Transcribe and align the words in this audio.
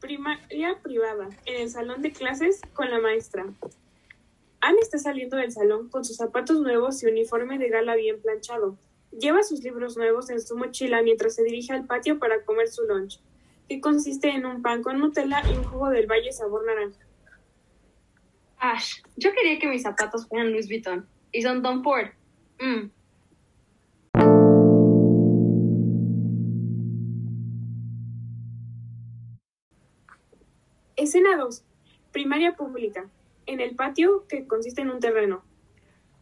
Primaria 0.00 0.78
privada, 0.82 1.28
en 1.46 1.62
el 1.62 1.70
salón 1.70 2.02
de 2.02 2.12
clases 2.12 2.60
con 2.72 2.90
la 2.90 3.00
maestra. 3.00 3.46
Anne 4.60 4.80
está 4.80 4.98
saliendo 4.98 5.36
del 5.36 5.50
salón 5.50 5.88
con 5.88 6.04
sus 6.04 6.16
zapatos 6.16 6.60
nuevos 6.60 7.02
y 7.02 7.06
uniforme 7.06 7.58
de 7.58 7.68
gala 7.68 7.94
bien 7.96 8.20
planchado. 8.20 8.76
Lleva 9.10 9.42
sus 9.42 9.62
libros 9.62 9.96
nuevos 9.96 10.30
en 10.30 10.40
su 10.40 10.56
mochila 10.56 11.02
mientras 11.02 11.34
se 11.34 11.42
dirige 11.42 11.72
al 11.72 11.86
patio 11.86 12.18
para 12.18 12.44
comer 12.44 12.68
su 12.68 12.82
lunch, 12.82 13.20
que 13.68 13.80
consiste 13.80 14.28
en 14.28 14.46
un 14.46 14.62
pan 14.62 14.82
con 14.82 14.98
Nutella 14.98 15.42
y 15.48 15.56
un 15.56 15.64
jugo 15.64 15.90
del 15.90 16.06
valle 16.06 16.32
sabor 16.32 16.64
naranja. 16.64 17.04
Ash, 18.58 19.02
yo 19.16 19.32
quería 19.32 19.58
que 19.58 19.66
mis 19.66 19.82
zapatos 19.82 20.28
fueran 20.28 20.52
Louis 20.52 20.68
Vuitton. 20.68 21.06
Y 21.32 21.42
son 21.42 21.62
Tom 21.62 21.82
Ford. 21.82 22.08
Mm. 22.60 22.90
Escena 31.02 31.36
2. 31.36 31.64
Primaria 32.12 32.54
pública. 32.54 33.08
En 33.46 33.58
el 33.58 33.74
patio, 33.74 34.24
que 34.28 34.46
consiste 34.46 34.82
en 34.82 34.90
un 34.90 35.00
terreno. 35.00 35.42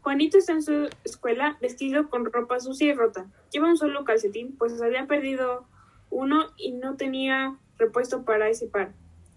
Juanito 0.01 0.39
está 0.39 0.55
en 0.55 0.63
su 0.63 0.89
escuela 1.05 1.59
vestido 1.61 2.09
con 2.09 2.25
ropa 2.25 2.59
sucia 2.61 2.87
y 2.87 2.95
rota. 2.95 3.27
Lleva 3.53 3.69
un 3.69 3.77
solo 3.77 4.05
calcetín, 4.05 4.57
pues 4.57 4.81
había 4.81 5.07
perdido 5.07 5.67
uno 6.09 6.47
y 6.57 6.73
no 6.73 6.97
tenía 6.97 7.59
repuesto 7.77 8.25
para 8.25 8.49
ese 8.49 8.69
par. 8.69 8.95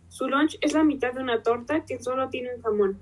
Su 0.07 0.29
lunch 0.29 0.57
es 0.61 0.71
la 0.71 0.85
mitad 0.85 1.11
de 1.11 1.21
una 1.21 1.43
torta 1.43 1.83
que 1.83 2.01
solo 2.01 2.29
tiene 2.29 2.55
un 2.55 2.61
jamón. 2.61 2.99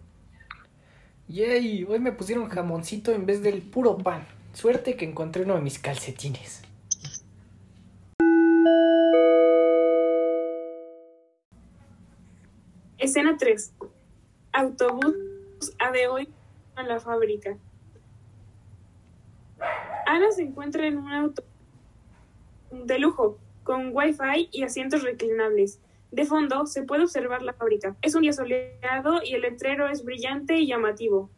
Yay, 1.28 1.84
hoy 1.84 2.00
me 2.00 2.12
pusieron 2.12 2.50
jamoncito 2.50 3.12
en 3.12 3.28
vez 3.28 3.44
del 3.44 3.62
puro 3.62 4.00
pan. 4.00 4.26
Suerte 4.54 4.96
que 4.96 5.06
encontré 5.06 5.44
uno 5.44 5.54
de 5.54 5.62
mis 5.62 5.78
calcetines. 5.78 6.64
Escena 13.02 13.36
3. 13.36 13.74
Autobús 14.54 15.16
A 15.80 15.90
de 15.90 16.08
hoy 16.08 16.30
a 16.76 16.84
la 16.84 17.00
fábrica. 17.00 17.58
Ana 20.06 20.32
se 20.32 20.44
encuentra 20.44 20.86
en 20.86 21.00
un 21.00 21.12
auto 21.12 21.44
de 22.70 23.00
lujo, 23.00 23.40
con 23.64 23.90
wifi 23.92 24.50
y 24.52 24.62
asientos 24.62 25.02
reclinables. 25.02 25.82
De 26.12 26.26
fondo 26.26 26.68
se 26.68 26.84
puede 26.84 27.02
observar 27.02 27.42
la 27.42 27.54
fábrica. 27.54 27.96
Es 28.04 28.14
un 28.14 28.22
día 28.22 28.34
soleado 28.34 29.24
y 29.24 29.34
el 29.34 29.42
letrero 29.42 29.88
es 29.88 30.06
brillante 30.06 30.58
y 30.58 30.68
llamativo. 30.68 31.32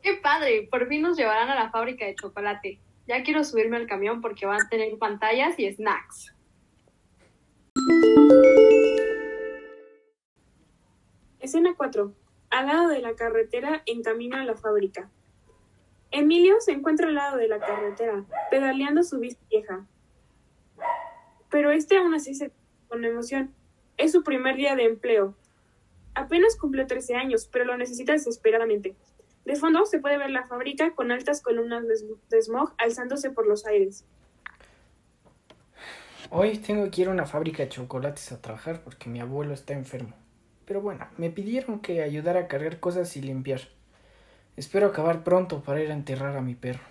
¡Qué 0.00 0.14
padre! 0.22 0.68
Por 0.70 0.86
fin 0.86 1.02
nos 1.02 1.16
llevarán 1.16 1.48
a 1.48 1.56
la 1.56 1.70
fábrica 1.70 2.06
de 2.06 2.14
chocolate. 2.14 2.78
Ya 3.08 3.24
quiero 3.24 3.42
subirme 3.42 3.78
al 3.78 3.88
camión 3.88 4.20
porque 4.20 4.46
van 4.46 4.60
a 4.60 4.68
tener 4.68 4.96
pantallas 4.96 5.58
y 5.58 5.72
snacks. 5.72 6.35
Escena 11.46 11.74
4. 11.76 12.12
Al 12.50 12.66
lado 12.66 12.88
de 12.88 12.98
la 12.98 13.14
carretera, 13.14 13.80
en 13.86 14.02
camino 14.02 14.36
a 14.36 14.42
la 14.42 14.56
fábrica. 14.56 15.08
Emilio 16.10 16.56
se 16.58 16.72
encuentra 16.72 17.06
al 17.06 17.14
lado 17.14 17.36
de 17.36 17.46
la 17.46 17.60
carretera, 17.60 18.24
pedaleando 18.50 19.04
su 19.04 19.20
bici 19.20 19.38
vieja. 19.48 19.86
Pero 21.48 21.70
este 21.70 21.98
aún 21.98 22.14
así 22.14 22.34
se 22.34 22.50
con 22.88 23.04
emoción. 23.04 23.54
Es 23.96 24.10
su 24.10 24.24
primer 24.24 24.56
día 24.56 24.74
de 24.74 24.86
empleo. 24.86 25.36
Apenas 26.16 26.56
cumple 26.56 26.84
13 26.84 27.14
años, 27.14 27.48
pero 27.52 27.64
lo 27.64 27.76
necesita 27.76 28.10
desesperadamente. 28.10 28.96
De 29.44 29.54
fondo 29.54 29.86
se 29.86 30.00
puede 30.00 30.18
ver 30.18 30.30
la 30.30 30.48
fábrica 30.48 30.96
con 30.96 31.12
altas 31.12 31.42
columnas 31.42 31.84
de 32.28 32.42
smog 32.42 32.74
alzándose 32.76 33.30
por 33.30 33.46
los 33.46 33.66
aires. 33.66 34.04
Hoy 36.30 36.58
tengo 36.58 36.90
que 36.90 37.02
ir 37.02 37.08
a 37.08 37.12
una 37.12 37.24
fábrica 37.24 37.62
de 37.62 37.68
chocolates 37.68 38.32
a 38.32 38.42
trabajar 38.42 38.82
porque 38.82 39.08
mi 39.08 39.20
abuelo 39.20 39.54
está 39.54 39.74
enfermo. 39.74 40.25
Pero 40.66 40.80
bueno, 40.80 41.06
me 41.16 41.30
pidieron 41.30 41.80
que 41.80 42.02
ayudara 42.02 42.40
a 42.40 42.48
cargar 42.48 42.80
cosas 42.80 43.16
y 43.16 43.22
limpiar. 43.22 43.60
Espero 44.56 44.88
acabar 44.88 45.22
pronto 45.22 45.62
para 45.62 45.80
ir 45.80 45.90
a 45.90 45.94
enterrar 45.94 46.36
a 46.36 46.42
mi 46.42 46.56
perro. 46.56 46.82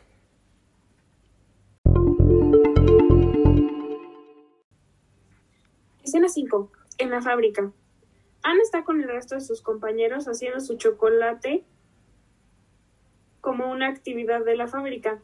Escena 6.04 6.30
5. 6.30 6.72
En 7.00 7.10
la 7.10 7.22
fábrica. 7.22 7.72
Ana 8.44 8.62
está 8.62 8.86
con 8.86 9.02
el 9.02 9.10
resto 9.10 9.36
de 9.36 9.42
sus 9.42 9.62
compañeros 9.62 10.28
haciendo 10.28 10.62
su 10.62 10.78
chocolate 10.78 11.66
como 13.42 13.70
una 13.70 13.90
actividad 13.90 14.46
de 14.46 14.56
la 14.56 14.68
fábrica. 14.68 15.20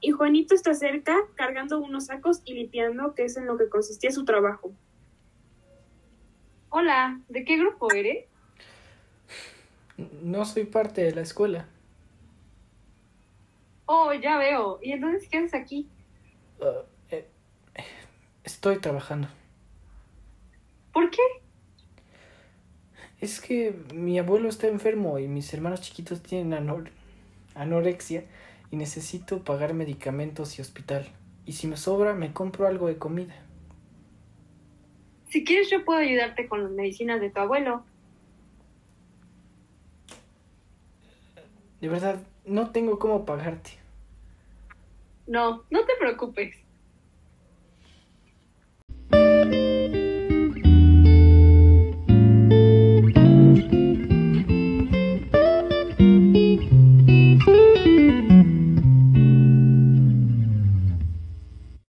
Y 0.00 0.12
Juanito 0.12 0.54
está 0.54 0.74
cerca 0.74 1.16
cargando 1.34 1.80
unos 1.80 2.06
sacos 2.06 2.42
y 2.44 2.54
limpiando, 2.54 3.14
que 3.14 3.24
es 3.24 3.36
en 3.36 3.46
lo 3.46 3.58
que 3.58 3.68
consistía 3.68 4.12
su 4.12 4.24
trabajo. 4.24 4.72
Hola, 6.80 7.20
¿de 7.28 7.44
qué 7.44 7.58
grupo 7.58 7.92
eres? 7.92 8.24
No 10.22 10.46
soy 10.46 10.64
parte 10.64 11.02
de 11.02 11.14
la 11.14 11.20
escuela. 11.20 11.68
Oh, 13.84 14.14
ya 14.14 14.38
veo. 14.38 14.78
¿Y 14.82 14.92
entonces 14.92 15.28
qué 15.28 15.36
haces 15.36 15.52
aquí? 15.52 15.90
Ah, 16.62 16.84
eh, 17.10 17.26
estoy 18.44 18.78
trabajando. 18.78 19.28
¿Por 20.94 21.10
qué? 21.10 21.20
Es 23.20 23.42
que 23.42 23.74
mi 23.94 24.18
abuelo 24.18 24.48
está 24.48 24.66
enfermo 24.66 25.18
y 25.18 25.28
mis 25.28 25.52
hermanos 25.52 25.82
chiquitos 25.82 26.22
tienen 26.22 26.54
anor- 26.54 26.88
anorexia 27.54 28.24
y 28.70 28.76
necesito 28.76 29.44
pagar 29.44 29.74
medicamentos 29.74 30.58
y 30.58 30.62
hospital. 30.62 31.06
Y 31.44 31.52
si 31.52 31.66
me 31.66 31.76
sobra, 31.76 32.14
me 32.14 32.32
compro 32.32 32.66
algo 32.66 32.86
de 32.86 32.96
comida. 32.96 33.34
Si 35.30 35.44
quieres 35.44 35.70
yo 35.70 35.84
puedo 35.84 36.00
ayudarte 36.00 36.48
con 36.48 36.64
las 36.64 36.72
medicinas 36.72 37.20
de 37.20 37.30
tu 37.30 37.38
abuelo. 37.38 37.84
De 41.80 41.88
verdad, 41.88 42.20
no 42.44 42.70
tengo 42.70 42.98
cómo 42.98 43.24
pagarte. 43.24 43.70
No, 45.26 45.64
no 45.70 45.86
te 45.86 45.92
preocupes. 45.98 46.56